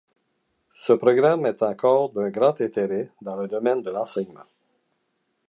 [0.73, 4.47] Ce programme est encore d'un grand intérêt dans le domaine de l'enseignement.